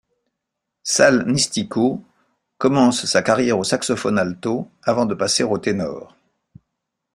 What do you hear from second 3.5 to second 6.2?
au saxophone alto avant de passer au ténor.